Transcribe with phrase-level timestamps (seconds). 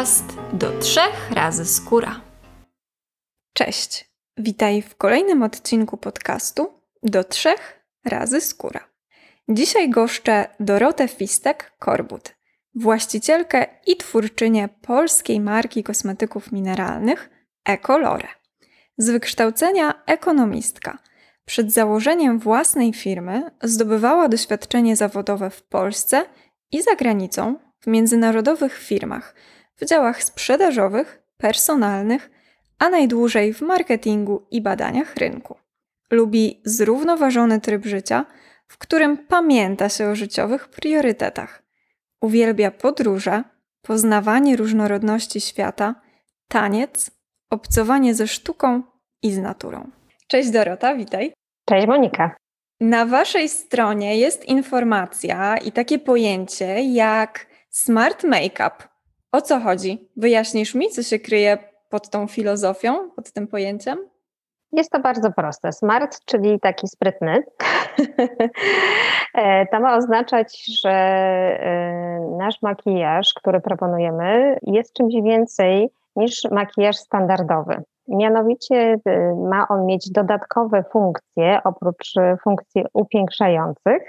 [0.00, 2.20] podcast do trzech razy skóra.
[3.54, 6.72] Cześć, witaj w kolejnym odcinku podcastu
[7.02, 8.88] do trzech razy skóra.
[9.48, 12.34] Dzisiaj goszczę Dorotę Fistek-Korbut,
[12.74, 17.30] właścicielkę i twórczynię polskiej marki kosmetyków mineralnych
[17.64, 18.28] Ecolore.
[18.98, 20.98] Z wykształcenia ekonomistka.
[21.44, 26.24] Przed założeniem własnej firmy zdobywała doświadczenie zawodowe w Polsce
[26.72, 29.34] i za granicą w międzynarodowych firmach,
[29.80, 32.30] w działach sprzedażowych, personalnych,
[32.78, 35.56] a najdłużej w marketingu i badaniach rynku.
[36.10, 38.26] Lubi zrównoważony tryb życia,
[38.66, 41.62] w którym pamięta się o życiowych priorytetach.
[42.20, 43.44] Uwielbia podróże,
[43.82, 45.94] poznawanie różnorodności świata,
[46.48, 47.10] taniec,
[47.50, 48.82] obcowanie ze sztuką
[49.22, 49.90] i z naturą.
[50.28, 51.32] Cześć Dorota, witaj.
[51.68, 52.36] Cześć Monika.
[52.80, 58.89] Na Waszej stronie jest informacja i takie pojęcie jak Smart Makeup.
[59.32, 60.08] O co chodzi?
[60.16, 63.98] Wyjaśnisz mi, co się kryje pod tą filozofią, pod tym pojęciem?
[64.72, 65.72] Jest to bardzo proste.
[65.72, 67.42] Smart, czyli taki sprytny.
[69.34, 76.96] E, to ma oznaczać, że e, nasz makijaż, który proponujemy, jest czymś więcej niż makijaż
[76.96, 77.82] standardowy.
[78.08, 82.14] Mianowicie e, ma on mieć dodatkowe funkcje oprócz
[82.44, 84.02] funkcji upiększających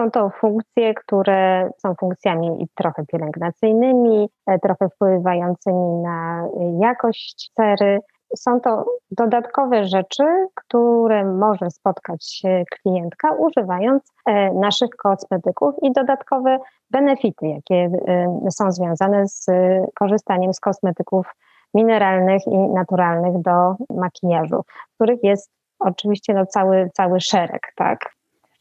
[0.00, 6.48] są to funkcje, które są funkcjami trochę pielęgnacyjnymi, e, trochę wpływającymi na
[6.80, 8.00] jakość cery.
[8.36, 10.24] Są to dodatkowe rzeczy,
[10.54, 16.58] które może spotkać klientka używając e, naszych kosmetyków i dodatkowe
[16.90, 19.46] benefity, jakie e, są związane z
[19.94, 21.26] korzystaniem z kosmetyków
[21.74, 24.62] mineralnych i naturalnych do makijażu,
[24.94, 28.15] których jest oczywiście no cały, cały szereg, tak?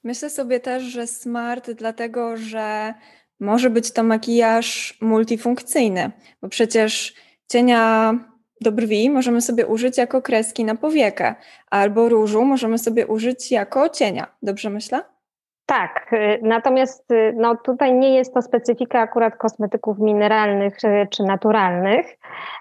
[0.05, 2.93] Myślę sobie też, że smart, dlatego że
[3.39, 7.13] może być to makijaż multifunkcyjny, bo przecież
[7.51, 8.13] cienia
[8.61, 11.35] do brwi możemy sobie użyć jako kreski na powiekę,
[11.69, 14.35] albo różu możemy sobie użyć jako cienia.
[14.41, 15.14] Dobrze myślę?
[15.75, 21.23] Tak, y, natomiast y, no, tutaj nie jest to specyfika akurat kosmetyków mineralnych y, czy
[21.23, 22.05] naturalnych,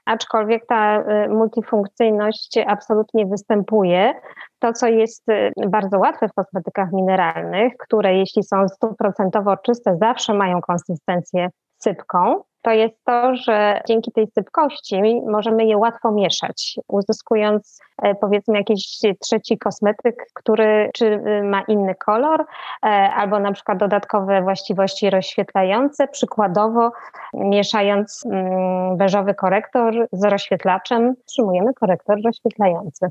[0.05, 4.15] aczkolwiek ta multifunkcyjność absolutnie występuje.
[4.59, 5.27] To, co jest
[5.67, 11.49] bardzo łatwe w kosmetykach mineralnych, które jeśli są stuprocentowo czyste, zawsze mają konsystencję
[11.79, 18.59] sypką, to jest to, że dzięki tej sypkości możemy je łatwo mieszać, uzyskując e, powiedzmy
[18.59, 22.87] jakiś trzeci kosmetyk, który czy y, ma inny kolor, e,
[23.17, 26.91] albo na przykład dodatkowe właściwości rozświetlające, przykładowo
[27.35, 33.07] mieszając mm, beżowy korektor z rozświetlaczem, otrzymujemy korektor rozświetlający.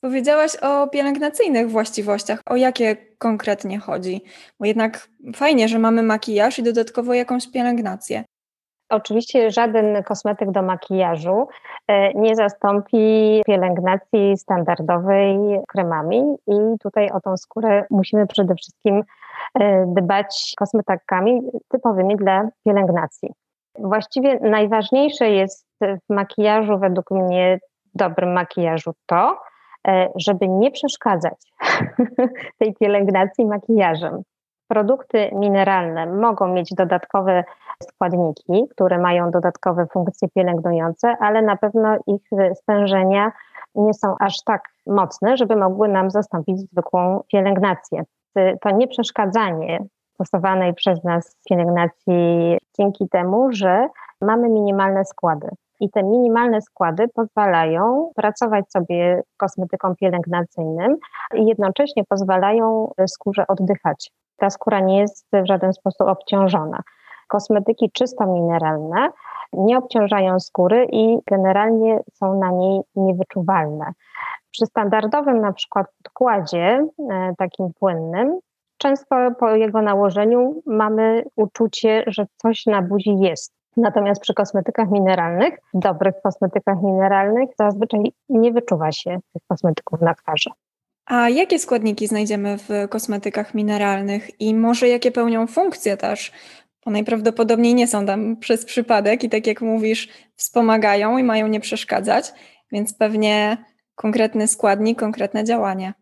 [0.00, 2.42] Powiedziałaś o pielęgnacyjnych właściwościach.
[2.46, 4.24] O jakie konkretnie chodzi?
[4.60, 8.24] Bo jednak fajnie, że mamy makijaż i dodatkowo jakąś pielęgnację.
[8.90, 11.48] Oczywiście żaden kosmetyk do makijażu
[11.88, 19.02] e, nie zastąpi pielęgnacji standardowej kremami i tutaj o tą skórę musimy przede wszystkim
[19.60, 23.32] e, dbać kosmetykami typowymi dla pielęgnacji.
[23.78, 27.58] Właściwie najważniejsze jest w makijażu według mnie
[27.94, 29.38] dobrym makijażu to,
[29.88, 31.52] e, żeby nie przeszkadzać
[32.58, 34.22] tej pielęgnacji makijażem.
[34.70, 37.44] Produkty mineralne mogą mieć dodatkowe
[37.82, 42.22] składniki, które mają dodatkowe funkcje pielęgnujące, ale na pewno ich
[42.54, 43.32] stężenia
[43.74, 48.02] nie są aż tak mocne, żeby mogły nam zastąpić zwykłą pielęgnację.
[48.60, 53.88] To nieprzeszkadzanie stosowanej przez nas pielęgnacji dzięki temu, że
[54.20, 55.48] mamy minimalne składy.
[55.80, 60.96] I te minimalne składy pozwalają pracować sobie kosmetyką pielęgnacyjnym
[61.34, 66.82] i jednocześnie pozwalają skórze oddychać ta skóra nie jest w żaden sposób obciążona.
[67.28, 69.08] Kosmetyki czysto mineralne
[69.52, 73.92] nie obciążają skóry i generalnie są na niej niewyczuwalne.
[74.50, 78.38] Przy standardowym na przykład podkładzie, e, takim płynnym,
[78.78, 83.52] często po jego nałożeniu mamy uczucie, że coś na buzi jest.
[83.76, 90.50] Natomiast przy kosmetykach mineralnych, dobrych kosmetykach mineralnych, zazwyczaj nie wyczuwa się tych kosmetyków na twarzy.
[91.06, 96.32] A jakie składniki znajdziemy w kosmetykach mineralnych i może jakie pełnią funkcje też?
[96.84, 101.60] Bo najprawdopodobniej nie są tam przez przypadek i tak jak mówisz, wspomagają i mają nie
[101.60, 102.32] przeszkadzać,
[102.72, 103.56] więc pewnie
[103.94, 105.94] konkretny składnik, konkretne działanie.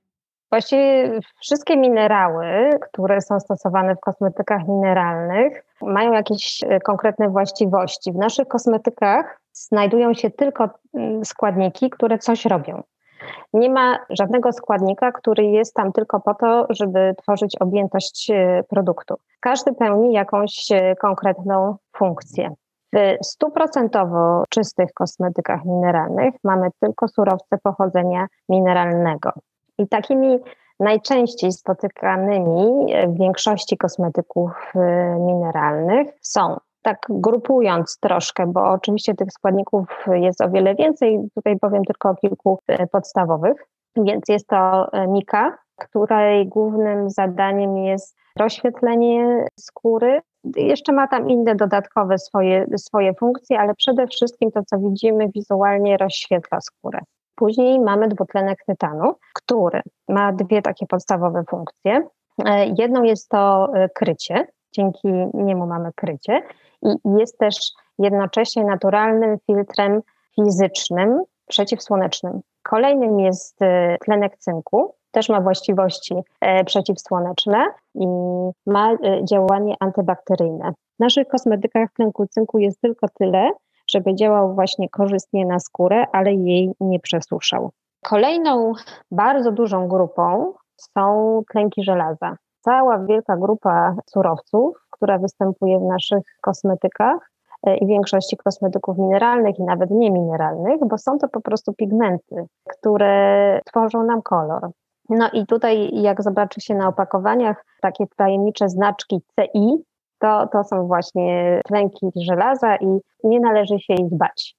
[0.51, 8.13] Właściwie wszystkie minerały, które są stosowane w kosmetykach mineralnych, mają jakieś e, konkretne właściwości.
[8.13, 12.83] W naszych kosmetykach znajdują się tylko mm, składniki, które coś robią.
[13.53, 19.15] Nie ma żadnego składnika, który jest tam tylko po to, żeby tworzyć objętość e, produktu.
[19.41, 22.55] Każdy pełni jakąś e, konkretną funkcję.
[22.93, 29.33] W stuprocentowo czystych kosmetykach mineralnych mamy tylko surowce pochodzenia mineralnego.
[29.79, 30.39] I takimi
[30.81, 34.73] najczęściej spotykanymi w większości kosmetyków
[35.21, 36.57] mineralnych są
[36.89, 42.15] tak grupując troszkę, bo oczywiście tych składników jest o wiele więcej, tutaj powiem tylko o
[42.15, 43.67] kilku y, podstawowych.
[43.97, 50.21] Więc jest to y, mika, której głównym zadaniem jest rozświetlenie skóry.
[50.57, 55.97] Jeszcze ma tam inne dodatkowe swoje, swoje funkcje, ale przede wszystkim to, co widzimy wizualnie,
[55.97, 57.01] rozświetla skórę.
[57.35, 62.09] Później mamy dwutlenek tytanu, który ma dwie takie podstawowe funkcje.
[62.45, 66.43] E, jedną jest to e, krycie, dzięki niemu mamy krycie
[66.83, 66.89] i
[67.19, 70.01] jest też jednocześnie naturalnym filtrem
[70.35, 72.41] fizycznym przeciwsłonecznym.
[72.63, 76.15] Kolejnym jest e, tlenek cynku, też ma właściwości
[76.67, 78.07] przeciwsłoneczne i
[78.67, 80.73] ma działanie antybakteryjne.
[80.73, 83.51] W naszych kosmetykach tlenku cynku jest tylko tyle,
[83.91, 87.71] żeby działał właśnie korzystnie na skórę, ale jej nie przesuszał.
[88.05, 88.73] Kolejną
[89.11, 92.37] bardzo dużą grupą są tlenki żelaza.
[92.69, 97.31] Cała wielka grupa surowców, która występuje w naszych kosmetykach
[97.67, 103.61] e, i większości kosmetyków mineralnych i nawet niemineralnych, bo są to po prostu pigmenty, które
[103.65, 104.71] tworzą nam kolor.
[105.09, 109.85] No i tutaj, jak zobaczy się na opakowaniach, takie tajemnicze znaczki CI,
[110.19, 114.57] to, to są właśnie tlenki żelaza i nie należy się ich bać.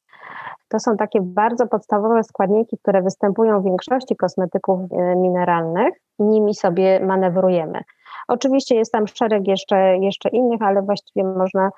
[0.67, 6.55] To są takie bardzo podstawowe składniki, które występują w większości kosmetyków e, mineralnych i nimi
[6.55, 7.81] sobie manewrujemy.
[8.29, 11.69] Oczywiście jest tam szereg jeszcze, jeszcze innych, ale właściwie można,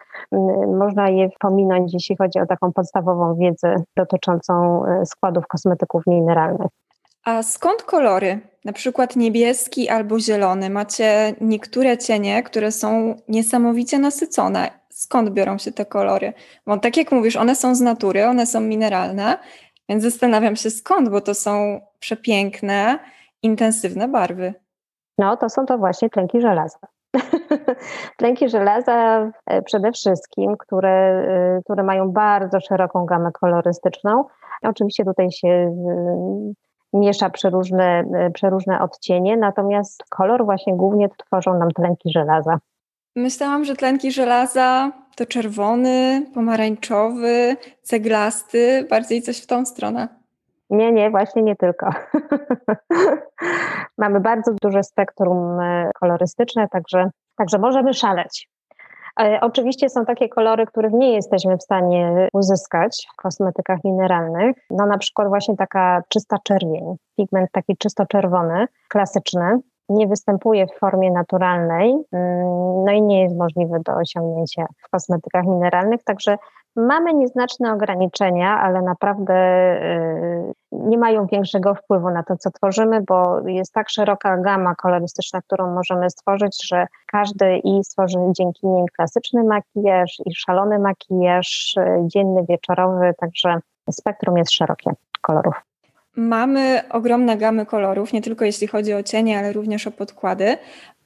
[0.78, 6.68] można je pominąć, jeśli chodzi o taką podstawową wiedzę dotyczącą e, składów kosmetyków mineralnych.
[7.26, 8.40] A skąd kolory?
[8.66, 10.70] Na przykład niebieski albo zielony.
[10.70, 14.72] Macie niektóre cienie, które są niesamowicie nasycone.
[14.90, 16.34] Skąd biorą się te kolory?
[16.68, 19.38] Bo tak jak mówisz, one są z natury, one są mineralne,
[19.90, 23.00] więc zastanawiam się skąd, bo to są przepiękne,
[23.44, 24.54] intensywne barwy.
[25.18, 26.78] No, to są to właśnie tlenki żelaza.
[28.18, 34.26] tlenki żelaza e, przede wszystkim, które, e, które mają bardzo szeroką gamę kolorystyczną.
[34.64, 35.76] Oczywiście tutaj się
[36.94, 42.60] miesza przeróżne, e, przeróżne odcienie, natomiast kolor właśnie głównie tworzą nam tlenki żelaza.
[43.16, 50.21] Myślałam, że tlenki żelaza to czerwony, pomarańczowy, ceglasty, bardziej coś w tą stronę.
[50.72, 51.90] Nie, nie, właśnie nie tylko.
[53.98, 58.50] Mamy bardzo duże spektrum e, kolorystyczne, także, także możemy szaleć.
[59.42, 64.56] Oczywiście są takie kolory, których nie jesteśmy w stanie uzyskać w kosmetykach mineralnych.
[64.70, 69.60] No na przykład właśnie taka czysta czerwień, pigment taki czysto czerwony, klasyczny,
[69.90, 75.46] nie występuje w formie naturalnej, mm, no i nie jest możliwy do osiągnięcia w kosmetykach
[75.46, 76.38] mineralnych, także
[76.76, 83.48] Mamy nieznaczne ograniczenia, ale naprawdę y, nie mają większego wpływu na to, co tworzymy, bo
[83.48, 89.44] jest tak szeroka gama kolorystyczna, którą możemy stworzyć, że każdy i stworzy dzięki niej klasyczny
[89.44, 93.60] makijaż i szalony makijaż, y, dzienny, wieczorowy, także
[93.92, 94.92] spektrum jest szerokie
[95.22, 95.56] kolorów.
[96.16, 100.58] Mamy ogromne gamy kolorów, nie tylko jeśli chodzi o cienie, ale również o podkłady.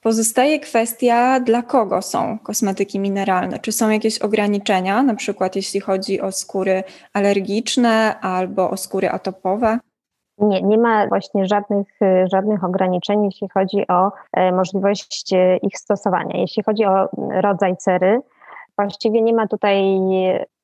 [0.06, 3.60] Pozostaje kwestia, dla kogo są kosmetyki mineralne.
[3.60, 6.84] Czy są jakieś ograniczenia, na przykład jeśli chodzi o skóry
[7.14, 9.80] alergiczne albo o skóry atopowe?
[10.38, 11.88] Nie, nie ma właśnie żadnych,
[12.32, 16.38] żadnych ograniczeń, jeśli chodzi o e, możliwość e, ich stosowania.
[16.40, 17.10] Jeśli chodzi o
[17.42, 18.20] rodzaj cery,
[18.78, 20.00] właściwie nie ma tutaj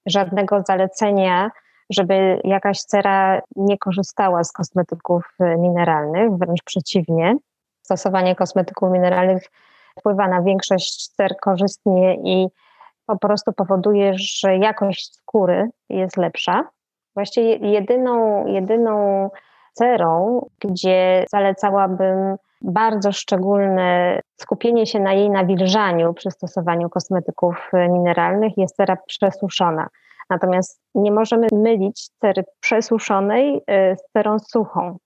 [0.06, 1.52] żadnego zalecenia,
[1.90, 7.38] żeby jakaś cera nie korzystała z kosmetyków e, mineralnych, wręcz przeciwnie
[7.92, 9.44] stosowanie kosmetyków mineralnych
[10.00, 12.48] wpływa na większość cer korzystnie i
[13.06, 16.64] po prostu powoduje, że jakość skóry jest lepsza.
[17.16, 19.30] Właściwie jedyną, jedyną
[19.74, 28.76] cerą, gdzie zalecałabym bardzo szczególne skupienie się na jej nawilżaniu przy stosowaniu kosmetyków mineralnych jest
[28.76, 29.88] cera przesuszona.
[30.30, 34.98] Natomiast nie możemy mylić cery przesuszonej e, z cerą suchą.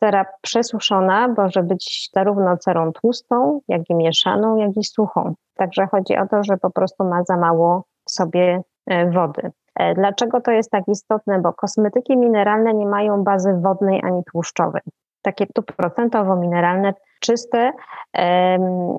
[0.00, 5.34] Cera przesuszona może być zarówno cerą tłustą, jak i mieszaną, jak i suchą.
[5.54, 9.50] Także chodzi o to, że po prostu ma za mało w sobie e, wody.
[9.74, 11.38] E, dlaczego to jest tak istotne?
[11.38, 14.82] Bo kosmetyki mineralne nie mają bazy wodnej ani tłuszczowej.
[15.22, 17.72] Takie tu procentowo mineralne, czyste,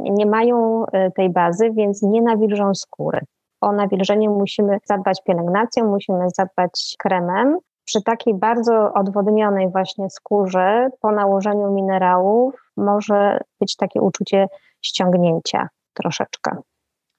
[0.02, 3.20] nie mają e, tej bazy, więc nie nawilżą skóry.
[3.62, 7.58] O nawilżenie musimy zadbać pielęgnacją, musimy zadbać kremem,
[7.88, 14.48] przy takiej bardzo odwodnionej właśnie skórze po nałożeniu minerałów może być takie uczucie
[14.82, 16.52] ściągnięcia troszeczkę.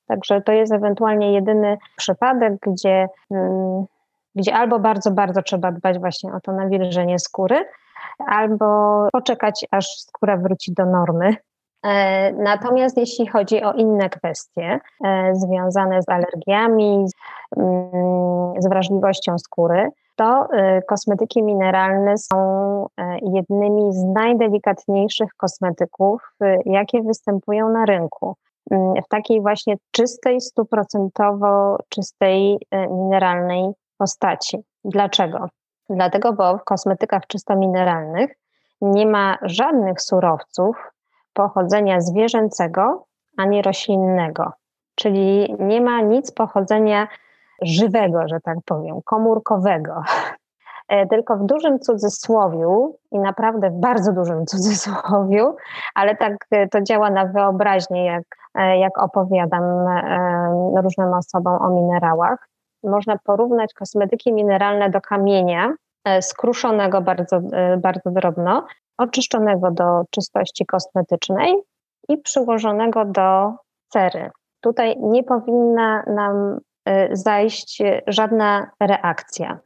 [0.06, 3.84] Także to jest ewentualnie jedyny przypadek, gdzie, mm,
[4.34, 7.64] gdzie albo bardzo, bardzo trzeba dbać właśnie o to nawilżenie skóry,
[8.26, 8.66] albo
[9.12, 11.36] poczekać, aż skóra wróci do normy.
[11.82, 17.06] E, natomiast jeśli chodzi o inne kwestie e, związane z alergiami,
[17.56, 22.36] mm, z wrażliwością skóry, to e, kosmetyki mineralne są
[23.22, 26.32] jednymi z najdelikatniejszych kosmetyków,
[26.64, 28.36] jakie występują na rynku.
[29.04, 32.58] W takiej właśnie czystej, stuprocentowo czystej
[32.90, 34.58] mineralnej postaci.
[34.84, 35.48] Dlaczego?
[35.90, 38.30] Dlatego, bo w kosmetykach czysto mineralnych
[38.80, 40.92] nie ma żadnych surowców
[41.32, 43.04] pochodzenia zwierzęcego
[43.36, 44.52] ani roślinnego,
[44.94, 47.08] czyli nie ma nic pochodzenia
[47.62, 50.02] żywego, że tak powiem, komórkowego.
[50.88, 55.56] E, tylko w dużym cudzysłowiu i naprawdę w bardzo dużym cudzysłowiu,
[55.94, 58.24] ale tak e, to działa na wyobraźnię, jak,
[58.54, 59.64] e, jak opowiadam
[60.82, 62.48] różnym osobom o minerałach.
[62.84, 65.74] Można porównać kosmetyki mineralne do kamienia,
[66.20, 67.40] skruszonego bardzo,
[67.78, 68.66] bardzo drobno,
[68.98, 71.54] oczyszczonego do czystości kosmetycznej
[72.08, 73.52] i przyłożonego do
[73.88, 74.30] cery.
[74.60, 76.58] Tutaj nie powinna nam
[77.12, 79.58] zajść żadna reakcja.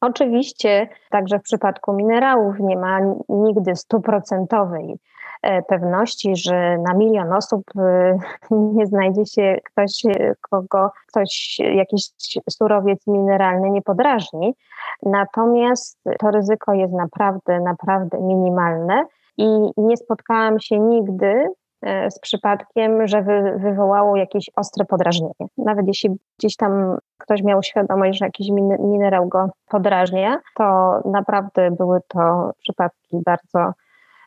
[0.00, 4.98] Oczywiście także w przypadku minerałów nie ma nigdy stuprocentowej
[5.42, 8.18] e, pewności, że na milion osób y,
[8.76, 10.02] nie znajdzie się ktoś,
[10.50, 12.02] kogo ktoś, jakiś
[12.50, 14.54] surowiec mineralny nie podrażni.
[15.02, 19.04] Natomiast to ryzyko jest naprawdę, naprawdę minimalne
[19.36, 19.46] i
[19.76, 21.48] nie spotkałam się nigdy
[21.82, 25.46] z przypadkiem, że wy, wywołało jakieś ostre podrażnienie.
[25.58, 28.48] Nawet jeśli gdzieś tam ktoś miał świadomość, że jakiś
[28.80, 33.72] minerał go podrażnia, to naprawdę były to przypadki bardzo,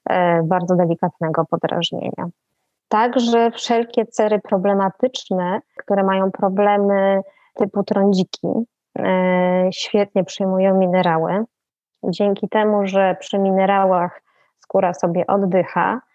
[0.09, 2.27] e, bardzo delikatnego podrażnienia.
[2.89, 7.21] Także wszelkie cery problematyczne, które mają problemy
[7.55, 8.47] typu trądziki,
[8.99, 11.43] e, świetnie przyjmują minerały.
[12.03, 14.21] Dzięki temu, że przy minerałach
[14.59, 16.10] skóra sobie oddycha, e,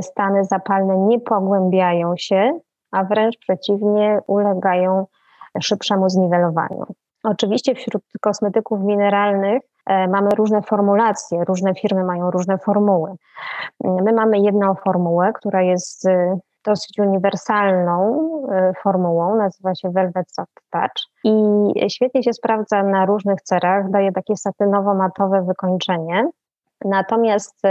[0.00, 2.58] stany zapalne nie pogłębiają się,
[2.92, 5.06] a wręcz przeciwnie, ulegają
[5.60, 6.86] szybszemu zniwelowaniu.
[7.24, 13.14] Oczywiście wśród kosmetyków mineralnych e, mamy różne formulacje, różne firmy mają różne formuły.
[13.84, 20.60] My mamy jedną formułę, która jest e, dosyć uniwersalną e, formułą, nazywa się Velvet Soft
[20.70, 26.30] Touch i świetnie się sprawdza na różnych cerach, daje takie satynowo-matowe wykończenie.
[26.84, 27.62] Natomiast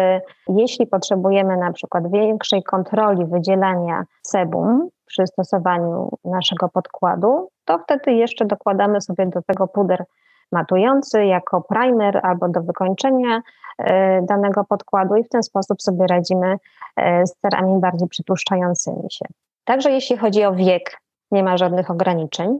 [0.48, 8.46] jeśli potrzebujemy na przykład większej kontroli wydzielania sebum, przy stosowaniu naszego podkładu, to wtedy jeszcze
[8.46, 10.06] dokładamy sobie do tego puder
[10.52, 13.42] matujący jako primer albo do wykończenia
[13.78, 16.58] e, danego podkładu i w ten sposób sobie radzimy
[16.96, 19.26] e, z cerami bardziej przytłuszczającymi się.
[19.66, 21.02] Także jeśli chodzi o wiek,
[21.32, 22.60] nie ma żadnych ograniczeń.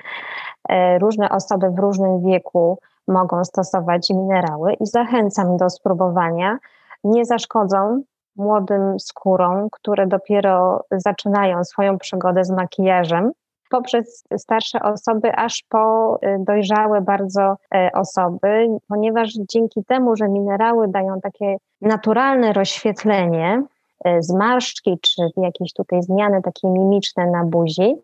[1.00, 6.58] Różne osoby w różnym wieku mogą stosować minerały i zachęcam do spróbowania.
[7.04, 8.02] Nie zaszkodzą,
[8.36, 13.32] młodym skórą, które dopiero zaczynają swoją przygodę z makijażem,
[13.70, 20.88] poprzez starsze osoby, aż po y, dojrzałe bardzo y, osoby, ponieważ dzięki temu, że minerały
[20.88, 23.62] dają takie naturalne rozświetlenie,
[24.06, 27.94] y, zmarszczki czy jakieś tutaj zmiany takie mimiczne na buzi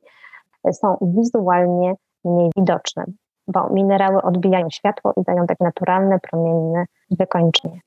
[0.73, 1.95] są wizualnie
[2.25, 3.05] mniej widoczne,
[3.49, 7.81] bo minerały odbijają światło i dają tak naturalne, promienne wykończenie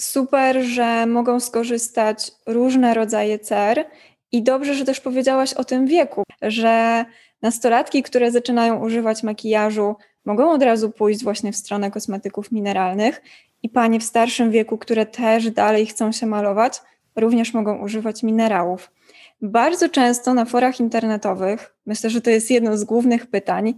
[0.00, 3.86] super, że mogą skorzystać różne rodzaje cer.
[4.32, 7.04] I dobrze, że też powiedziałaś o tym wieku, że
[7.42, 13.22] nastolatki, które zaczynają używać makijażu, mogą od razu pójść właśnie w stronę kosmetyków mineralnych,
[13.62, 16.82] i panie w starszym wieku, które też dalej chcą się malować,
[17.16, 18.90] również mogą używać minerałów.
[19.42, 23.74] Bardzo często na forach internetowych, myślę, że to jest jedno z głównych pytań,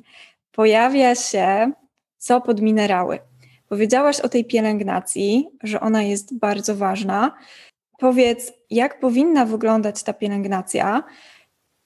[0.52, 1.72] pojawia się
[2.18, 3.18] co pod minerały.
[3.68, 7.36] Powiedziałaś o tej pielęgnacji, że ona jest bardzo ważna.
[7.98, 11.02] Powiedz, jak powinna wyglądać ta pielęgnacja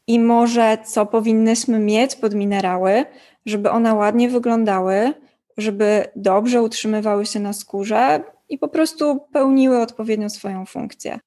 [0.07, 3.05] i może co powinnyśmy mieć pod minerały,
[3.47, 5.13] żeby one ładnie wyglądały,
[5.57, 11.19] żeby dobrze utrzymywały się na skórze i po prostu pełniły odpowiednio swoją funkcję.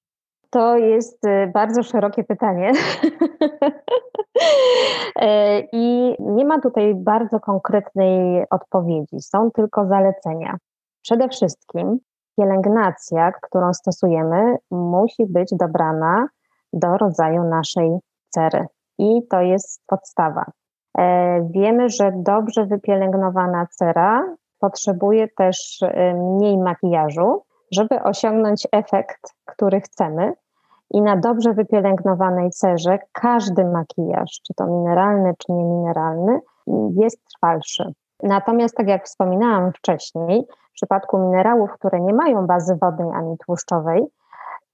[0.49, 2.71] To jest y, bardzo szerokie pytanie.
[5.15, 10.57] E, I nie ma tutaj bardzo konkretnej odpowiedzi, są tylko zalecenia.
[11.01, 11.99] Przede wszystkim
[12.37, 16.27] pielęgnacja, którą stosujemy, musi być dobrana
[16.73, 17.97] do rodzaju naszej
[18.29, 18.65] cery.
[18.97, 20.45] I to jest podstawa.
[20.97, 25.79] E, wiemy, że dobrze wypielęgnowana cera potrzebuje też
[26.15, 27.41] mniej makijażu,
[27.71, 30.33] żeby osiągnąć efekt, który chcemy.
[30.93, 36.39] i na dobrze wypielęgnowanej cerze każdy makijaż, czy to mineralny, czy niemineralny,
[36.95, 37.93] jest trwalszy.
[38.23, 44.05] Natomiast, tak jak wspominałam wcześniej, w przypadku minerałów, które nie mają bazy wodnej ani tłuszczowej,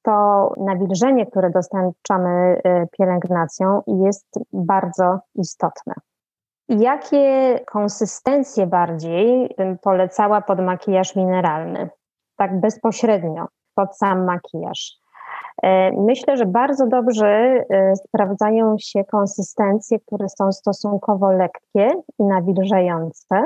[0.01, 5.93] to nawilżenie, które dostarczamy y, pielęgnacją, jest bardzo istotne.
[6.69, 11.89] Jakie konsystencje bardziej bym polecała pod makijaż mineralny?
[12.37, 14.99] Tak bezpośrednio, pod sam makijaż.
[15.63, 23.43] E, myślę, że bardzo dobrze e, sprawdzają się konsystencje, które są stosunkowo lekkie i nawilżające,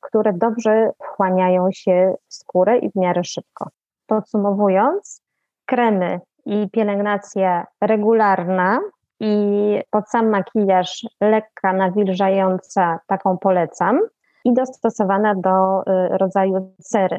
[0.00, 3.68] które dobrze wchłaniają się w skórę i w miarę szybko.
[4.06, 5.22] Podsumowując,
[5.66, 8.80] kremy i pielęgnacja regularna
[9.20, 14.00] i pod sam makijaż lekka, nawilżająca, taką polecam
[14.44, 17.18] i dostosowana do y, rodzaju cery.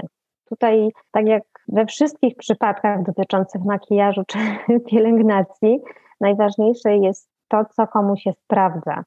[0.50, 4.38] Tutaj, tak jak we wszystkich przypadkach dotyczących makijażu czy
[4.90, 5.80] pielęgnacji,
[6.22, 9.04] najważniejsze jest to, co komu się sprawdza.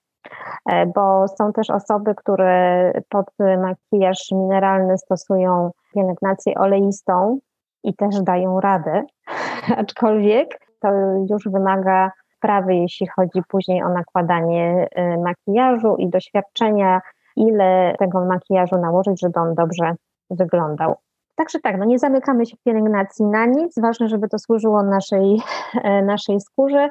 [0.70, 7.38] E, bo są też osoby, które pod makijaż mineralny stosują pielęgnację oleistą
[7.84, 9.02] i też dają radę,
[9.80, 10.88] aczkolwiek to
[11.30, 17.00] już wymaga sprawy, jeśli chodzi później o nakładanie y, makijażu i doświadczenia,
[17.36, 19.94] ile tego makijażu nałożyć, żeby on dobrze
[20.30, 20.96] wyglądał.
[21.36, 23.78] Także tak, no nie zamykamy się w pielęgnacji na nic.
[23.78, 25.42] Ważne, żeby to służyło naszej,
[25.84, 26.88] e, naszej skórze.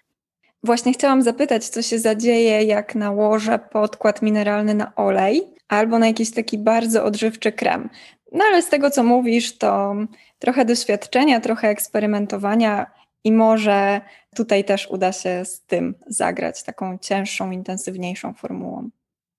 [0.64, 6.32] Właśnie chciałam zapytać, co się zadzieje, jak nałożę podkład mineralny na olej albo na jakiś
[6.32, 7.90] taki bardzo odżywczy krem.
[8.32, 9.96] No ale z tego, co mówisz, to
[10.40, 12.92] trochę doświadczenia, trochę eksperymentowania
[13.24, 14.02] i może
[14.36, 18.90] tutaj też uda się z tym zagrać taką cięższą, intensywniejszą formułą.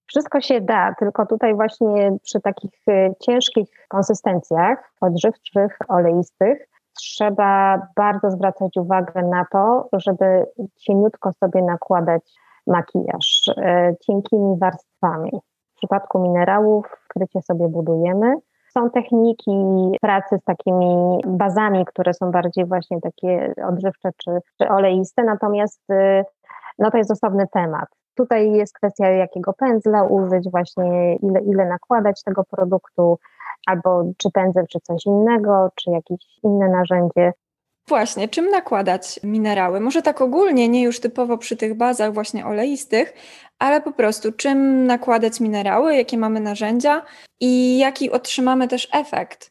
[0.06, 8.30] Wszystko się da, tylko tutaj właśnie przy takich y, ciężkich konsystencjach odżywczych, oleistych, trzeba bardzo
[8.30, 10.46] zwracać uwagę na to, żeby
[10.76, 12.22] cieniutko sobie nakładać
[12.66, 15.31] makijaż y, cienkimi warstwami.
[15.74, 18.35] W przypadku minerałów krycie sobie budujemy,
[18.74, 19.52] są techniki
[20.00, 26.24] pracy z takimi bazami, które są bardziej właśnie takie odżywcze czy, czy oleiste, natomiast y,
[26.78, 27.88] no to jest osobny temat.
[28.16, 33.18] Tutaj jest kwestia, jakiego pędzla użyć, właśnie ile, ile nakładać tego produktu,
[33.66, 37.33] albo czy pędzel, czy coś innego, czy jakieś inne narzędzie.
[37.88, 39.81] Właśnie, czym nakładać minerały?
[39.81, 43.14] Może tak ogólnie, nie już typowo przy tych bazach właśnie oleistych,
[43.59, 47.02] ale po prostu czym nakładać minerały, jakie mamy narzędzia
[47.40, 49.50] i jaki otrzymamy też efekt.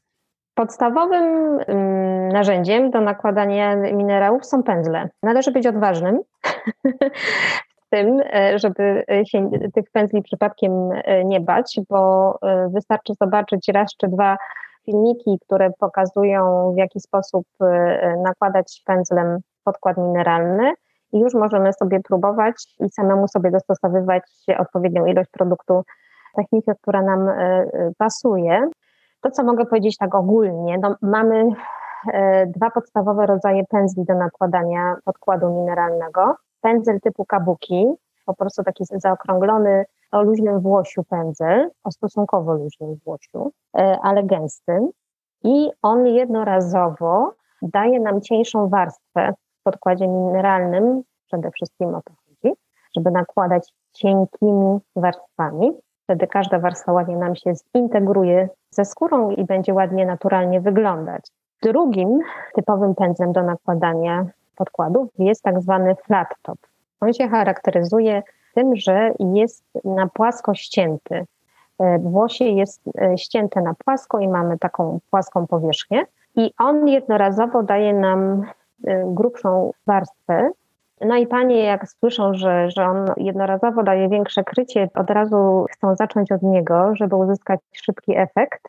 [0.56, 5.10] Podstawowym mm, narzędziem do nakładania minerałów są pędzle.
[5.23, 6.19] Należy być odważnym
[7.95, 13.95] tym, e, żeby się tych pędzli przypadkiem e, nie bać, bo e, wystarczy zobaczyć raz
[13.97, 14.38] czy dwa
[14.86, 17.45] filmiki, które pokazują w jaki sposób
[18.23, 20.73] nakładać pędzlem podkład mineralny
[21.13, 24.23] i już możemy sobie próbować i samemu sobie dostosowywać
[24.60, 25.84] odpowiednią ilość produktu,
[26.36, 27.29] technikę, która nam
[27.97, 28.69] pasuje.
[29.21, 31.49] To, co mogę powiedzieć tak ogólnie, no mamy
[32.47, 36.36] dwa podstawowe rodzaje pędzli do nakładania podkładu mineralnego.
[36.65, 37.88] Pędzel typu kabuki,
[38.25, 43.51] po prostu taki zaokrąglony o luźnym włosiu pędzel, o stosunkowo luźnym włosiu,
[44.01, 44.89] ale gęstym.
[45.43, 52.56] I on jednorazowo daje nam cieńszą warstwę podkładzie mineralnym przede wszystkim o to chodzi,
[52.95, 55.71] żeby nakładać cienkimi warstwami.
[56.04, 61.28] Wtedy każda warstwa ładnie nam się zintegruje ze skórą i będzie ładnie, naturalnie wyglądać.
[61.63, 62.19] Drugim
[62.56, 64.25] typowym pędzlem do nakładania
[64.56, 66.58] podkładów jest tak zwany flat top.
[67.02, 68.24] On się charakteryzuje
[68.56, 71.26] tym, że jest na płasko ścięty.
[71.80, 76.06] E, włosie jest e, ścięte na płasko i mamy taką płaską powierzchnię.
[76.36, 78.46] I on jednorazowo daje nam
[78.88, 80.52] Y, grubszą warstwę.
[81.02, 85.96] No i panie, jak słyszą, że, że on jednorazowo daje większe krycie, od razu chcą
[85.96, 88.64] zacząć od niego, żeby uzyskać szybki efekt.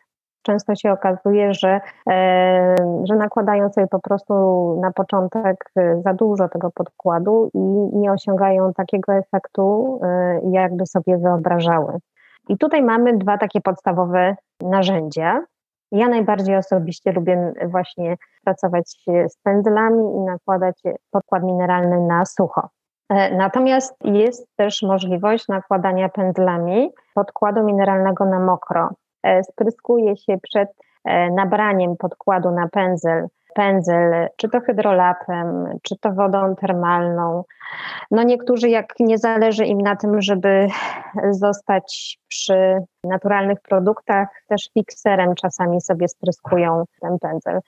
[0.47, 4.33] Często się okazuje, że, e, że nakładają sobie po prostu
[4.81, 5.71] na początek
[6.03, 7.59] za dużo tego podkładu i
[7.97, 11.97] nie osiągają takiego efektu, e, jakby sobie wyobrażały.
[12.49, 15.43] I tutaj mamy dwa takie podstawowe narzędzia.
[15.91, 18.89] Ja najbardziej osobiście lubię właśnie pracować
[19.29, 20.81] z pędzlami i nakładać
[21.11, 22.69] podkład mineralny na sucho.
[23.09, 28.89] E, natomiast jest też możliwość nakładania pędzlami podkładu mineralnego na mokro.
[29.23, 30.69] E, spryskuje się przed
[31.05, 33.27] e, nabraniem podkładu na pędzel
[33.57, 37.43] pędzel, czy to hydrolapem, czy to wodą termalną.
[38.11, 40.67] No niektórzy, jak nie zależy im na tym, żeby
[41.31, 47.59] zostać przy naturalnych produktach, też fikserem czasami sobie spryskują ten pędzel.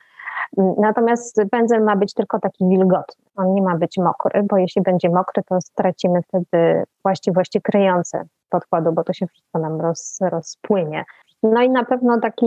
[0.77, 3.25] Natomiast pędzel ma być tylko taki wilgotny.
[3.35, 8.91] On nie ma być mokry, bo jeśli będzie mokry, to stracimy wtedy właściwości kryjące podkładu,
[8.91, 11.05] bo to się wszystko nam roz, rozpłynie.
[11.43, 12.45] No i na pewno taki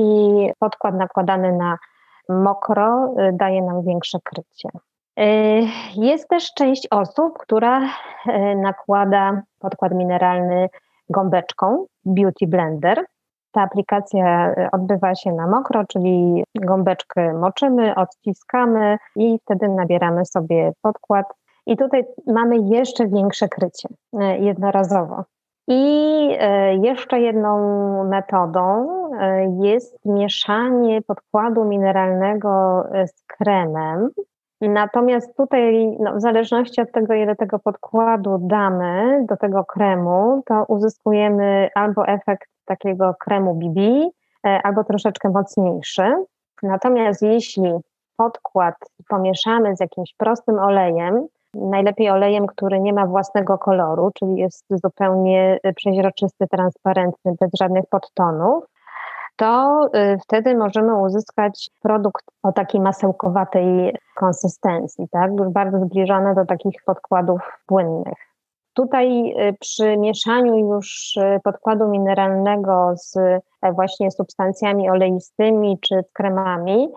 [0.58, 1.78] podkład nakładany na
[2.28, 4.68] mokro y, daje nam większe krycie.
[5.20, 5.62] Y,
[5.96, 7.88] jest też część osób, która y,
[8.56, 10.68] nakłada podkład mineralny
[11.10, 13.04] gąbeczką Beauty Blender.
[13.52, 21.26] Ta aplikacja odbywa się na mokro, czyli gąbeczkę moczymy, odciskamy i wtedy nabieramy sobie podkład.
[21.66, 23.88] I tutaj mamy jeszcze większe krycie
[24.38, 25.24] jednorazowo.
[25.72, 27.58] I e, jeszcze jedną
[28.04, 28.86] metodą
[29.20, 34.10] e, jest mieszanie podkładu mineralnego e, z kremem.
[34.60, 40.64] Natomiast tutaj, no, w zależności od tego, ile tego podkładu damy do tego kremu, to
[40.68, 43.80] uzyskujemy albo efekt takiego kremu BB,
[44.62, 46.14] albo troszeczkę mocniejszy.
[46.62, 47.72] Natomiast jeśli
[48.16, 48.74] podkład
[49.08, 55.58] pomieszamy z jakimś prostym olejem, najlepiej olejem, który nie ma własnego koloru, czyli jest zupełnie
[55.66, 58.64] y, przeźroczysty, transparentny, bez żadnych podtonów,
[59.36, 65.30] to y, wtedy możemy uzyskać produkt o takiej masełkowatej konsystencji, tak?
[65.52, 68.31] bardzo zbliżony do takich podkładów płynnych.
[68.74, 73.16] Tutaj y, przy mieszaniu już y, podkładu mineralnego z
[73.62, 76.88] e, właśnie substancjami oleistymi czy kremami,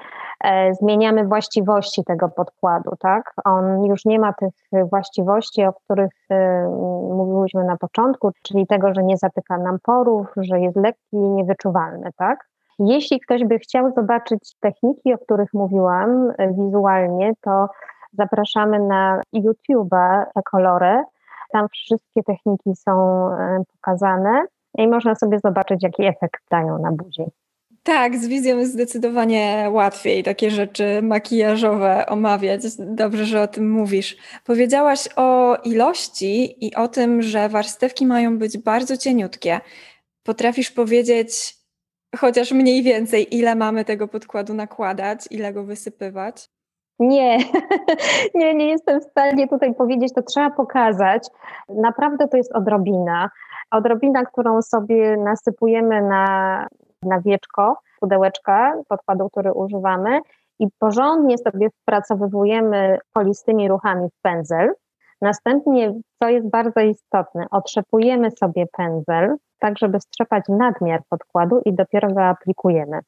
[0.44, 3.34] e, zmieniamy właściwości tego podkładu, tak?
[3.46, 4.54] On już nie ma tych
[4.90, 6.36] właściwości, o których y,
[7.16, 12.10] mówiłyśmy na początku, czyli tego, że nie zatyka nam porów, że jest lekki i niewyczuwalny,
[12.18, 12.50] tak?
[12.80, 17.68] Jeśli ktoś by chciał zobaczyć techniki, o których mówiłam wizualnie, to
[18.14, 21.04] zapraszamy na YouTube'a Ecolore,
[21.56, 22.92] tam wszystkie techniki są
[23.32, 24.46] e, pokazane
[24.78, 27.24] i można sobie zobaczyć, jaki efekt dają na buzi.
[27.84, 32.62] Tak, z wizją jest zdecydowanie łatwiej takie rzeczy makijażowe omawiać.
[32.80, 34.18] Dobrze, że o tym mówisz.
[34.44, 39.60] Powiedziałaś o ilości i o tym, że warstewki mają być bardzo cieniutkie.
[40.24, 41.56] Potrafisz powiedzieć
[42.18, 46.50] chociaż mniej więcej, ile mamy tego podkładu nakładać, ile go wysypywać?
[47.00, 47.38] Nie,
[48.36, 51.28] nie, nie jestem w stanie tutaj powiedzieć, to trzeba pokazać.
[51.70, 53.30] Naprawdę to jest odrobina.
[53.72, 56.68] Odrobina, którą sobie nasypujemy na,
[57.04, 60.20] na wieczko, pudełeczka podkładu, który używamy
[60.60, 64.74] i porządnie sobie wpracowywujemy polistymi ruchami w pędzel.
[65.22, 72.10] Następnie, co jest bardzo istotne, otrzepujemy sobie pędzel, tak żeby strzepać nadmiar podkładu i dopiero
[72.10, 73.00] go aplikujemy.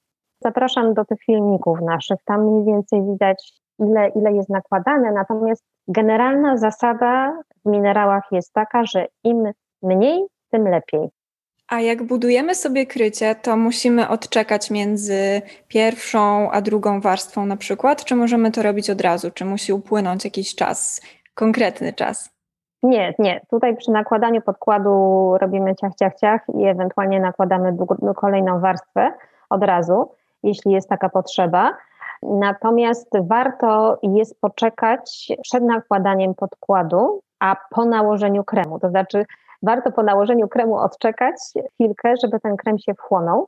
[0.43, 2.17] Zapraszam do tych filmików naszych.
[2.25, 8.85] Tam mniej więcej widać ile, ile jest nakładane, natomiast generalna zasada w minerałach jest taka,
[8.85, 9.51] że im
[9.83, 11.09] mniej, tym lepiej.
[11.67, 18.05] A jak budujemy sobie krycie, to musimy odczekać między pierwszą a drugą warstwą na przykład,
[18.05, 19.31] czy możemy to robić od razu?
[19.31, 21.01] Czy musi upłynąć jakiś czas,
[21.35, 22.37] konkretny czas?
[22.83, 23.41] Nie, nie.
[23.49, 27.77] Tutaj przy nakładaniu podkładu robimy ciach, ciach, ciach i ewentualnie nakładamy
[28.15, 29.13] kolejną warstwę
[29.49, 30.11] od razu,
[30.43, 31.77] jeśli jest taka potrzeba.
[32.23, 38.79] Natomiast warto jest poczekać przed nakładaniem podkładu, a po nałożeniu kremu.
[38.79, 39.25] To znaczy,
[39.63, 41.35] warto po nałożeniu kremu odczekać
[41.73, 43.47] chwilkę, żeby ten krem się wchłonął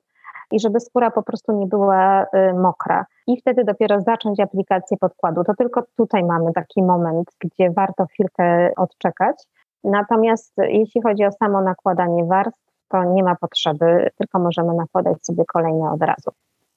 [0.51, 3.05] i żeby skóra po prostu nie była y, mokra.
[3.27, 5.43] I wtedy dopiero zacząć aplikację podkładu.
[5.43, 9.43] To tylko tutaj mamy taki moment, gdzie warto chwilkę odczekać.
[9.83, 15.43] Natomiast jeśli chodzi o samo nakładanie warstw, to nie ma potrzeby, tylko możemy nakładać sobie
[15.45, 16.31] kolejne od razu.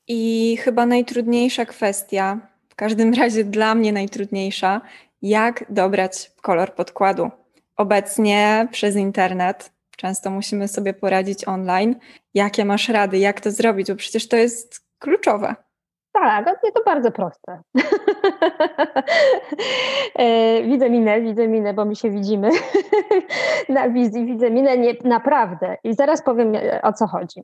[0.08, 2.38] I chyba najtrudniejsza kwestia,
[2.68, 4.80] w każdym razie dla mnie najtrudniejsza,
[5.22, 7.30] jak dobrać kolor podkładu.
[7.76, 11.94] Obecnie przez internet często musimy sobie poradzić online.
[12.34, 15.54] Jakie masz rady, jak to zrobić, bo przecież to jest kluczowe.
[16.12, 17.60] Tak, nie to bardzo proste.
[20.18, 22.50] E, widzę minę, widzę minę, bo my się widzimy
[23.68, 25.76] na wizji, widzę minę nie, naprawdę.
[25.84, 27.42] I zaraz powiem o co chodzi.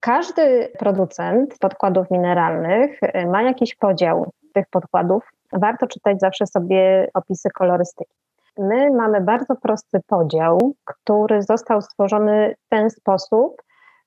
[0.00, 5.30] Każdy producent podkładów mineralnych y, ma jakiś podział tych podkładów.
[5.52, 8.14] Warto czytać zawsze sobie opisy kolorystyki.
[8.58, 13.62] My mamy bardzo prosty podział, który został stworzony w ten sposób,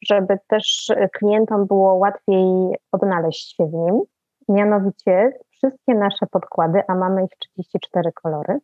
[0.07, 4.01] żeby też klientom było łatwiej odnaleźć się w nim.
[4.49, 8.59] Mianowicie wszystkie nasze podkłady, a mamy ich 34 kolory,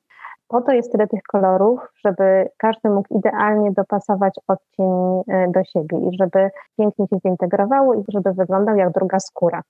[0.49, 5.97] po to jest tyle tych kolorów, żeby każdy mógł idealnie dopasować odcień e, do siebie
[5.97, 9.61] i żeby pięknie się zintegrowało i żeby wyglądał jak druga skóra.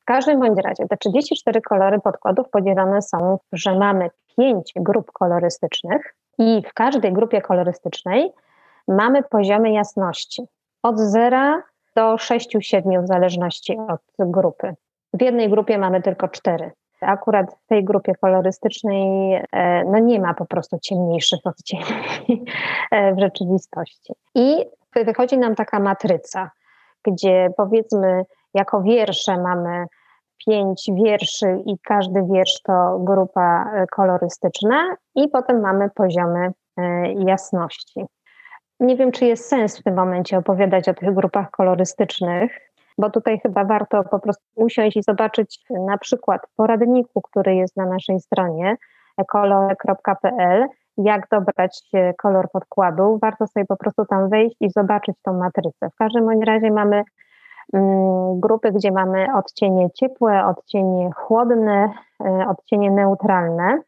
[0.00, 6.14] W każdym bądź razie te 34 kolory podkładów podzielone są, że mamy pięć grup kolorystycznych
[6.38, 8.32] i w każdej grupie kolorystycznej
[8.88, 10.42] mamy poziomy jasności
[10.82, 11.62] od 0
[11.96, 14.74] do 6-7 w zależności od grupy.
[15.14, 16.72] W jednej grupie mamy tylko cztery.
[17.04, 22.44] Akurat w tej grupie kolorystycznej e, no nie ma po prostu ciemniejszych odcieni
[22.90, 24.12] e, w rzeczywistości.
[24.34, 24.64] I
[24.94, 26.50] wychodzi nam taka matryca,
[27.04, 29.86] gdzie powiedzmy jako wiersze mamy
[30.46, 36.52] pięć wierszy i każdy wiersz to grupa e, kolorystyczna i potem mamy poziomy
[37.26, 38.04] jasności.
[38.80, 43.40] Nie wiem, czy jest sens w tym momencie opowiadać o tych grupach kolorystycznych, bo tutaj
[43.40, 48.20] chyba warto po prostu usiąść i zobaczyć na przykład w poradniku, który jest na naszej
[48.20, 48.76] stronie
[49.28, 51.82] kolor.pl, jak dobrać
[52.22, 53.18] kolor podkładu.
[53.22, 55.90] Warto sobie po prostu tam wejść i zobaczyć tą matrycę.
[55.90, 57.02] W każdym razie mamy
[57.72, 61.90] mm, grupy, gdzie mamy odcienie ciepłe, odcienie chłodne,
[62.24, 63.78] y, odcienie neutralne.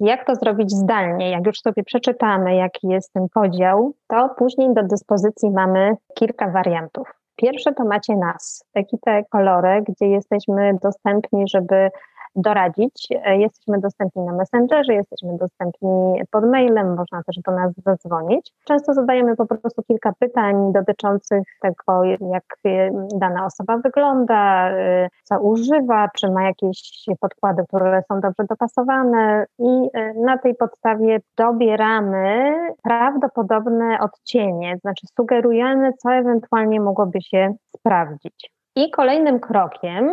[0.00, 1.30] Jak to zrobić zdalnie?
[1.30, 7.17] Jak już sobie przeczytamy, jaki jest ten podział, to później do dyspozycji mamy kilka wariantów.
[7.38, 11.90] Pierwsze to macie nas, ekipę Kolory, gdzie jesteśmy dostępni, żeby
[12.36, 13.08] doradzić.
[13.24, 18.52] E, jesteśmy dostępni na Messengerze, jesteśmy dostępni pod mailem, można też do nas zadzwonić.
[18.64, 25.40] Często zadajemy po prostu kilka pytań dotyczących tego, jak e, dana osoba wygląda, e, co
[25.40, 29.88] używa, czy ma jakieś podkłady, które są dobrze dopasowane i
[30.24, 38.52] na tej podstawie dobieramy prawdopodobne odcienie, znaczy sugerujemy, co ewentualnie mogłoby się sprawdzić.
[38.76, 40.10] I kolejnym krokiem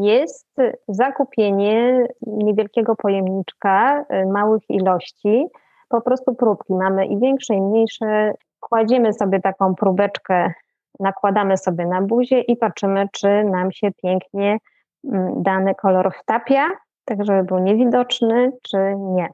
[0.00, 0.56] jest
[0.88, 5.46] zakupienie niewielkiego pojemniczka, y, małych ilości,
[5.88, 6.74] po prostu próbki.
[6.74, 8.34] Mamy i większe, i mniejsze.
[8.60, 10.52] Kładziemy sobie taką próbeczkę,
[11.00, 14.58] nakładamy sobie na buzię i patrzymy, czy nam się pięknie
[15.04, 16.68] mm, dany kolor wtapia,
[17.04, 19.28] tak żeby był niewidoczny, czy nie.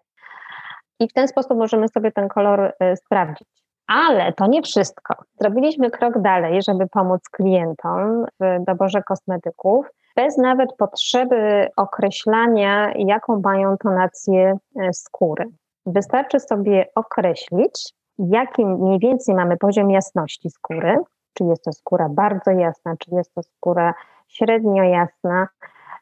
[1.00, 3.48] I w ten sposób możemy sobie ten kolor y, sprawdzić.
[3.86, 5.14] Ale to nie wszystko.
[5.40, 13.76] Zrobiliśmy krok dalej, żeby pomóc klientom w doborze kosmetyków bez nawet potrzeby określania, jaką mają
[13.76, 15.44] tonację e, skóry.
[15.86, 20.96] Wystarczy sobie określić, jaki mniej więcej mamy poziom jasności skóry,
[21.34, 23.94] czy jest to skóra bardzo jasna, czy jest to skóra
[24.28, 25.48] średnio jasna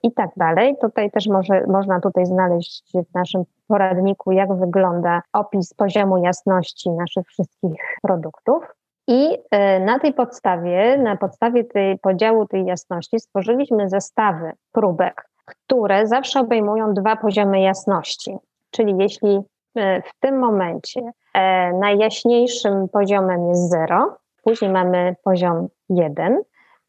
[0.03, 0.77] i tak dalej.
[0.81, 7.27] Tutaj też może, można tutaj znaleźć w naszym poradniku, jak wygląda opis poziomu jasności naszych
[7.27, 8.80] wszystkich produktów.
[9.11, 16.07] I e, na tej podstawie, na podstawie tej podziału tej jasności stworzyliśmy zestawy próbek, które
[16.07, 18.37] zawsze obejmują dwa poziomy jasności.
[18.71, 19.41] Czyli jeśli
[19.77, 21.01] e, w tym momencie
[21.35, 26.43] e, najjaśniejszym poziomem jest 0, później mamy poziom 1,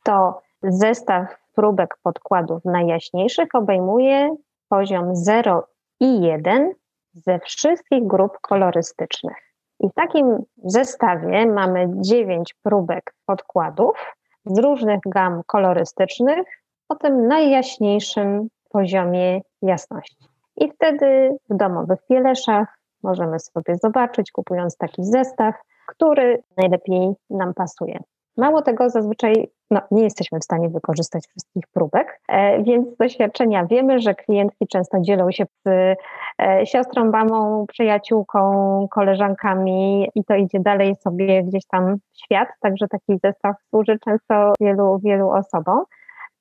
[0.03, 4.35] to zestaw próbek podkładów najjaśniejszych obejmuje
[4.69, 5.67] poziom 0
[5.99, 6.73] i 1
[7.13, 9.50] ze wszystkich grup kolorystycznych.
[9.83, 14.15] I w takim zestawie mamy dziewięć próbek podkładów
[14.45, 16.47] z różnych gam kolorystycznych
[16.89, 20.25] o tym najjaśniejszym poziomie jasności.
[20.57, 25.55] I wtedy w domowych pieleszach możemy sobie zobaczyć, kupując taki zestaw,
[25.87, 27.99] który najlepiej nam pasuje.
[28.37, 33.65] Mało tego, zazwyczaj no, nie jesteśmy w stanie wykorzystać wszystkich próbek, e, więc z doświadczenia
[33.65, 35.67] wiemy, że klientki często dzielą się z
[36.41, 42.87] e, siostrą, mamą, przyjaciółką, koleżankami i to idzie dalej sobie gdzieś tam w świat, także
[42.87, 45.83] taki zestaw służy często wielu, wielu osobom.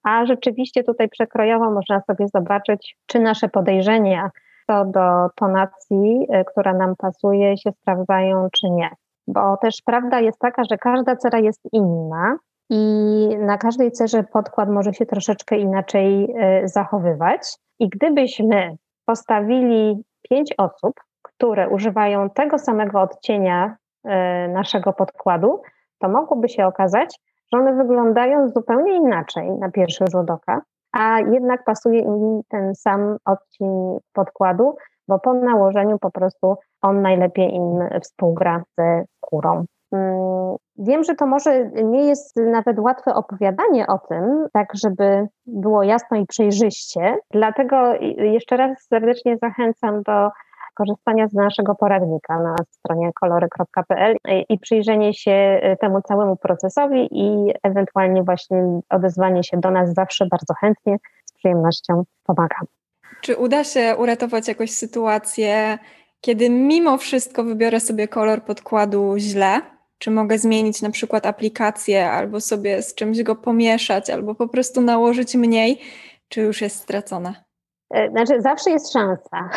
[0.02, 4.30] A rzeczywiście tutaj przekrojowo można sobie zobaczyć, czy nasze podejrzenia
[4.66, 8.90] co do tonacji, e, która nam pasuje, się sprawdzają, czy nie
[9.32, 12.36] bo też prawda jest taka, że każda cera jest inna
[12.70, 17.58] i na każdej cerze podkład może się troszeczkę inaczej e, zachowywać.
[17.78, 25.62] I gdybyśmy postawili pięć osób, które używają tego samego odcienia e, naszego podkładu,
[25.98, 27.20] to mogłoby się okazać,
[27.52, 30.62] że one wyglądają zupełnie inaczej na pierwszy rzut oka,
[30.92, 34.76] a jednak pasuje im ten sam odcień podkładu,
[35.10, 39.64] bo po nałożeniu po prostu on najlepiej im współgra ze skórą.
[39.92, 45.82] Mm, wiem, że to może nie jest nawet łatwe opowiadanie o tym, tak żeby było
[45.82, 47.16] jasno i przejrzyście.
[47.30, 50.30] Dlatego jeszcze raz serdecznie zachęcam do
[50.74, 54.16] korzystania z naszego poradnika na stronie kolory.pl
[54.48, 60.54] i przyjrzenie się temu całemu procesowi i ewentualnie właśnie odezwanie się do nas zawsze bardzo
[60.60, 62.79] chętnie, z przyjemnością pomagam.
[63.22, 65.78] Czy uda się uratować jakąś sytuację,
[66.20, 69.60] kiedy mimo wszystko wybiorę sobie kolor podkładu źle?
[69.98, 74.80] Czy mogę zmienić na przykład aplikację, albo sobie z czymś go pomieszać, albo po prostu
[74.80, 75.80] nałożyć mniej,
[76.28, 77.49] czy już jest stracone?
[77.90, 79.50] E, znaczy, zawsze jest szansa,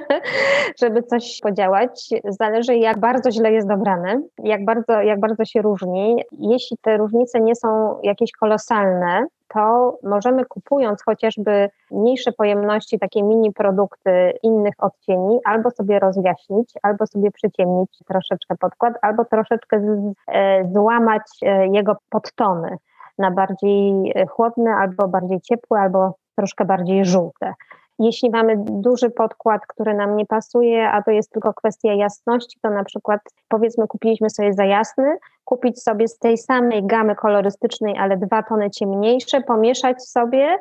[0.82, 2.10] żeby coś podziałać.
[2.24, 6.16] Zależy, jak bardzo źle jest dobrane, jak bardzo, jak bardzo się różni.
[6.32, 13.52] Jeśli te różnice nie są jakieś kolosalne, to możemy kupując chociażby mniejsze pojemności, takie mini
[13.52, 20.64] produkty innych odcieni, albo sobie rozjaśnić, albo sobie przyciemnić troszeczkę podkład, albo troszeczkę z, e,
[20.72, 22.76] złamać e, jego podtony
[23.18, 27.54] na bardziej chłodne, albo bardziej ciepłe, albo troszkę bardziej żółte.
[27.98, 32.70] Jeśli mamy duży podkład, który nam nie pasuje, a to jest tylko kwestia jasności, to
[32.70, 38.16] na przykład powiedzmy kupiliśmy sobie za jasny, kupić sobie z tej samej gamy kolorystycznej, ale
[38.16, 40.58] dwa tony ciemniejsze, pomieszać sobie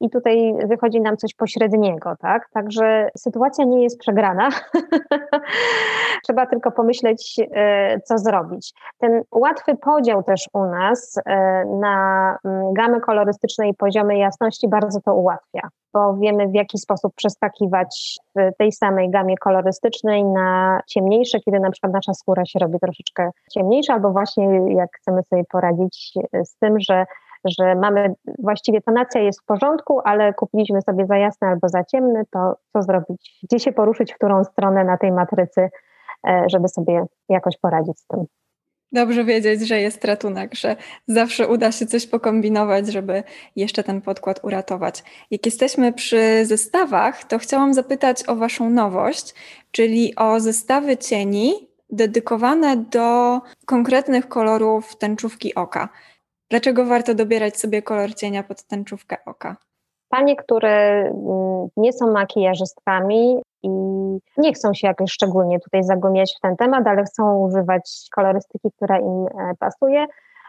[0.00, 2.48] i tutaj wychodzi nam coś pośredniego, tak?
[2.52, 4.48] Także sytuacja nie jest przegrana.
[6.24, 8.72] Trzeba tylko pomyśleć, e, co zrobić.
[8.98, 15.00] Ten łatwy podział też u nas e, na mm, gamy kolorystyczne i poziomy jasności bardzo
[15.00, 21.40] to ułatwia, bo wiemy w jaki sposób przeskakiwać w tej samej gamie kolorystycznej na ciemniejsze,
[21.40, 26.12] kiedy na przykład nasza skóra się robi troszeczkę ciemniejsza, albo właśnie jak chcemy sobie poradzić
[26.44, 27.06] z tym, że
[27.44, 32.22] że mamy, właściwie tonacja jest w porządku, ale kupiliśmy sobie za jasne albo za ciemny,
[32.30, 33.38] to co zrobić?
[33.42, 35.70] Gdzie się poruszyć, w którą stronę na tej matrycy,
[36.28, 38.24] e, żeby sobie jakoś poradzić z tym.
[38.92, 43.22] Dobrze wiedzieć, że jest ratunek, że zawsze uda się coś pokombinować, żeby
[43.56, 45.04] jeszcze ten podkład uratować.
[45.30, 49.34] Jak jesteśmy przy zestawach, to chciałam zapytać o Waszą nowość,
[49.70, 55.88] czyli o zestawy cieni dedykowane do konkretnych kolorów tęczówki oka.
[56.50, 59.56] Dlaczego warto dobierać sobie kolor cienia pod tęczówkę oka?
[60.08, 63.68] Panie, które mm, nie są makijażystkami i
[64.36, 68.98] nie chcą się jakoś szczególnie tutaj zagłębiać w ten temat, ale chcą używać kolorystyki, która
[68.98, 70.06] im e, pasuje,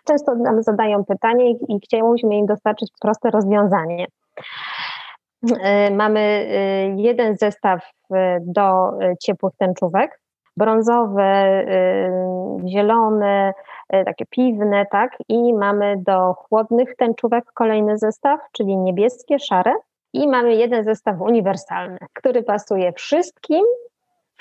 [0.08, 4.08] często nam zadają pytanie i chcielibyśmy im dostarczyć proste rozwiązanie.
[5.62, 6.46] E, mamy e,
[7.02, 7.92] jeden zestaw
[8.42, 10.20] do ciepłych tęczówek,
[10.58, 11.66] brązowe,
[12.68, 13.54] zielone,
[13.94, 15.18] E, takie piwne, tak?
[15.30, 19.74] I mamy do chłodnych tęczówek kolejny zestaw, czyli niebieskie, szare.
[20.14, 23.66] I mamy jeden zestaw uniwersalny, który pasuje wszystkim.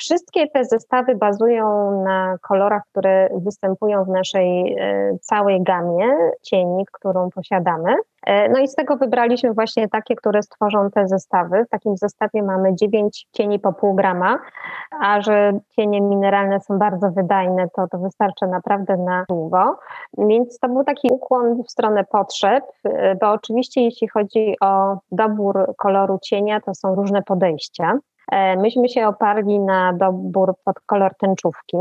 [0.03, 6.09] Wszystkie te zestawy bazują na kolorach, które występują w naszej e, całej gamie
[6.43, 7.95] cieni, którą posiadamy.
[8.27, 11.65] E, no i z tego wybraliśmy właśnie takie, które stworzą te zestawy.
[11.65, 14.39] W takim zestawie mamy 9 cieni po pół grama,
[15.01, 19.79] a że cienie mineralne są bardzo wydajne, to to wystarcza naprawdę na długo.
[20.19, 25.75] Więc to był taki ukłon w stronę potrzeb, e, bo oczywiście jeśli chodzi o dobór
[25.77, 27.99] koloru cienia, to są różne podejścia.
[28.33, 31.79] E, myśmy się oparli na dobór pod kolor tęczówki.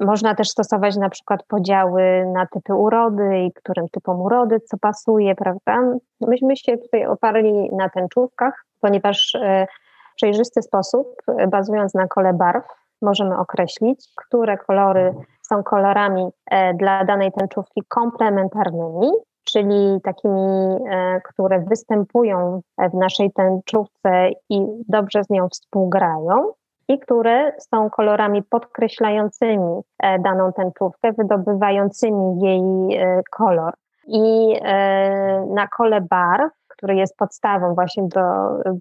[0.00, 5.34] Można też stosować na przykład podziały na typy urody i którym typom urody co pasuje,
[5.34, 5.80] prawda?
[6.20, 9.66] Myśmy się tutaj oparli na tęczówkach, ponieważ e,
[10.12, 11.06] w przejrzysty sposób,
[11.38, 12.64] e, bazując na kole barw,
[13.02, 16.28] możemy określić, które kolory są kolorami
[16.74, 19.10] dla danej tęczówki komplementarnymi,
[19.44, 20.76] czyli takimi,
[21.24, 22.60] które występują
[22.92, 26.52] w naszej tęczówce i dobrze z nią współgrają,
[26.90, 33.74] i które są kolorami podkreślającymi e, daną tęczówkę, wydobywającymi jej e, kolor.
[34.06, 38.20] I e, na kole barw, który jest podstawą właśnie do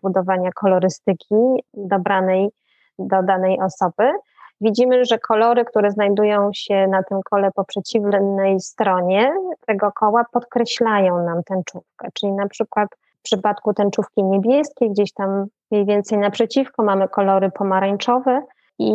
[0.03, 1.35] budowania kolorystyki
[1.73, 2.49] dobranej
[2.99, 4.11] do danej osoby,
[4.61, 9.31] widzimy, że kolory, które znajdują się na tym kole po przeciwnej stronie
[9.67, 12.07] tego koła, podkreślają nam tęczówkę.
[12.13, 18.41] Czyli na przykład w przypadku tęczówki niebieskiej, gdzieś tam mniej więcej naprzeciwko mamy kolory pomarańczowe
[18.79, 18.93] i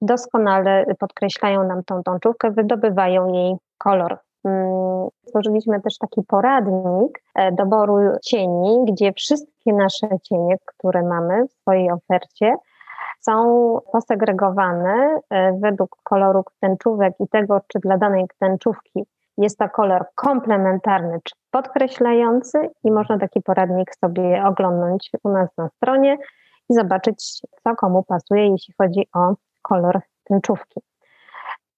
[0.00, 4.18] doskonale podkreślają nam tą tączówkę, wydobywają jej kolor.
[4.44, 11.52] Mm, stworzyliśmy też taki poradnik e, doboru cieni, gdzie wszystkie nasze cienie, które mamy w
[11.52, 12.54] swojej ofercie,
[13.20, 19.06] są posegregowane e, według koloru tęczówek i tego, czy dla danej tęczówki
[19.38, 25.68] jest to kolor komplementarny czy podkreślający i można taki poradnik sobie oglądnąć u nas na
[25.68, 26.18] stronie
[26.70, 30.80] i zobaczyć, co komu pasuje, jeśli chodzi o kolor tęczówki.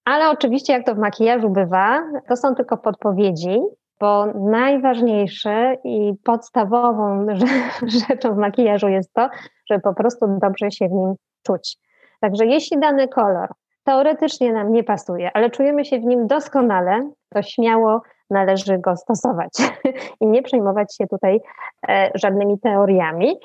[0.05, 3.61] Ale oczywiście, jak to w makijażu bywa, to są tylko podpowiedzi,
[4.01, 7.27] bo najważniejsze i podstawową
[8.09, 9.29] rzeczą w makijażu jest to,
[9.71, 11.15] żeby po prostu dobrze się w nim
[11.47, 11.77] czuć.
[12.21, 13.49] Także jeśli dany kolor
[13.85, 19.51] teoretycznie nam nie pasuje, ale czujemy się w nim doskonale, to śmiało należy go stosować
[20.21, 21.41] i nie przejmować się tutaj
[21.89, 23.37] e, żadnymi teoriami,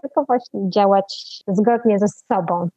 [0.00, 2.68] tylko właśnie działać zgodnie ze sobą.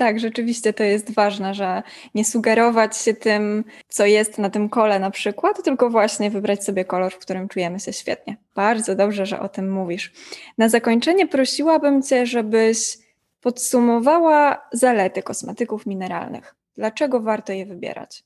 [0.00, 1.82] Tak, rzeczywiście to jest ważne, że
[2.14, 6.84] nie sugerować się tym, co jest na tym kole na przykład, tylko właśnie wybrać sobie
[6.84, 8.36] kolor, w którym czujemy się świetnie.
[8.54, 10.12] Bardzo dobrze, że o tym mówisz.
[10.58, 12.98] Na zakończenie prosiłabym Cię, żebyś
[13.42, 16.54] podsumowała zalety kosmetyków mineralnych.
[16.76, 18.24] Dlaczego warto je wybierać?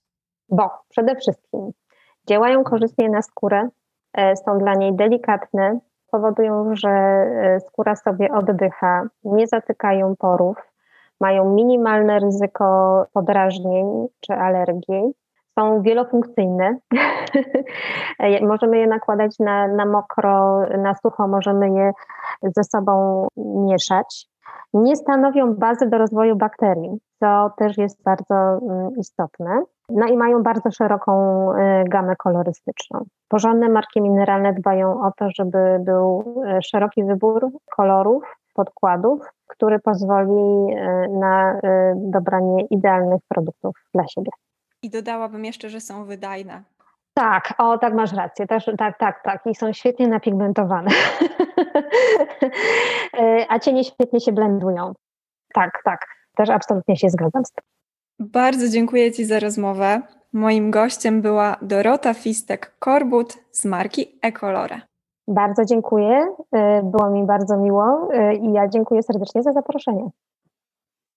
[0.49, 1.71] Bo przede wszystkim
[2.29, 3.69] działają korzystnie na skórę,
[4.13, 5.79] e, są dla niej delikatne,
[6.11, 10.74] powodują, że e, skóra sobie oddycha, nie zatykają porów,
[11.21, 15.15] mają minimalne ryzyko podrażnień czy alergii,
[15.59, 16.77] są wielofunkcyjne.
[18.43, 21.93] możemy je nakładać na, na mokro, na sucho, możemy je
[22.57, 24.27] ze sobą mieszać.
[24.75, 29.63] Nie stanowią bazy do rozwoju bakterii, co też jest bardzo mm, istotne.
[29.89, 31.13] No i mają bardzo szeroką
[31.53, 33.05] y, gamę kolorystyczną.
[33.29, 36.25] Porządne marki mineralne dbają o to, żeby był
[36.59, 38.25] y, szeroki wybór kolorów,
[38.55, 41.61] podkładów, który pozwoli y, na
[41.95, 44.31] dobranie idealnych produktów dla siebie.
[44.83, 46.63] I dodałabym jeszcze, że są wydajne.
[47.15, 49.47] Tak, o tak masz rację, też, tak, tak, tak.
[49.47, 50.91] I są świetnie napigmentowane.
[53.49, 54.93] A cienie świetnie się blendują.
[55.55, 56.07] Tak, tak.
[56.37, 57.65] Też absolutnie się zgadzam z tym.
[58.19, 60.03] Bardzo dziękuję Ci za rozmowę.
[60.33, 64.81] Moim gościem była Dorota Fistek-Korbut z marki Ecolore.
[65.29, 66.27] Bardzo dziękuję.
[66.57, 70.11] Y, było mi bardzo miło y, i ja dziękuję serdecznie za zaproszenie.